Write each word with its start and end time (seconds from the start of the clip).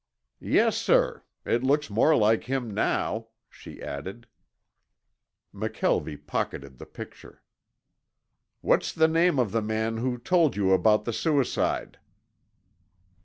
"Yes, 0.39 0.77
sir. 0.79 1.21
It 1.45 1.61
looks 1.61 1.91
more 1.91 2.15
like 2.15 2.45
him 2.45 2.73
now," 2.73 3.27
she 3.51 3.79
added. 3.83 4.25
McKelvie 5.53 6.25
pocketed 6.25 6.79
the 6.79 6.87
picture. 6.87 7.43
"What's 8.61 8.91
the 8.93 9.07
name 9.07 9.37
of 9.37 9.51
the 9.51 9.61
man 9.61 9.97
who 9.97 10.17
told 10.17 10.55
you 10.55 10.73
about 10.73 11.05
the 11.05 11.13
suicide?" 11.13 11.99